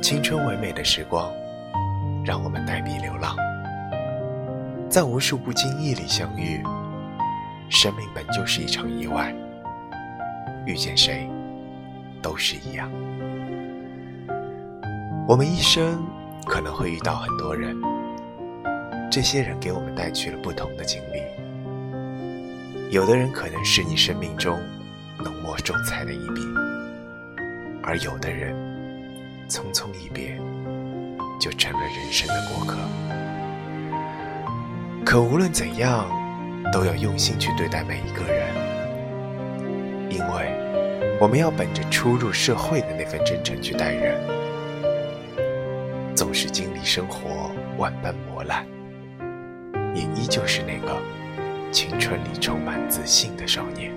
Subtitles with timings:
[0.00, 1.30] 青春唯美的时光，
[2.24, 3.36] 让我们带笔流浪，
[4.88, 6.62] 在无数不经意里相遇。
[7.68, 9.34] 生命本就是一场意外，
[10.64, 11.28] 遇见谁
[12.22, 12.90] 都是一样。
[15.26, 16.02] 我们一生
[16.46, 17.76] 可能会遇到很多人，
[19.10, 21.20] 这些人给我们带去了不同的经历。
[22.90, 24.58] 有的人可能是你生命中
[25.22, 26.40] 浓墨重彩的一笔，
[27.82, 28.54] 而有的人
[29.48, 30.38] 匆匆一别，
[31.40, 32.76] 就成了人生的过客。
[35.04, 36.06] 可无论怎样，
[36.70, 38.54] 都要用心去对待每一个人，
[40.10, 40.52] 因为
[41.18, 44.20] 我们要本着初入社会的那份真诚去待人。
[46.14, 48.66] 纵使经历生活万般磨难，
[49.94, 50.94] 也依旧是那个。
[51.70, 53.92] 青春里充满自信的少年。